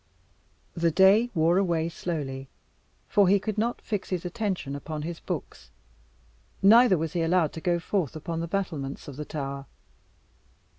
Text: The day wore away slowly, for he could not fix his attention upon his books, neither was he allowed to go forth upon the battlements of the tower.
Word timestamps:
The 0.75 0.89
day 0.89 1.29
wore 1.35 1.59
away 1.59 1.87
slowly, 1.87 2.47
for 3.07 3.27
he 3.27 3.37
could 3.37 3.59
not 3.59 3.83
fix 3.83 4.09
his 4.09 4.25
attention 4.25 4.75
upon 4.75 5.03
his 5.03 5.19
books, 5.19 5.69
neither 6.63 6.97
was 6.97 7.13
he 7.13 7.21
allowed 7.21 7.53
to 7.53 7.61
go 7.61 7.77
forth 7.77 8.15
upon 8.15 8.39
the 8.39 8.47
battlements 8.47 9.07
of 9.07 9.15
the 9.15 9.25
tower. 9.25 9.67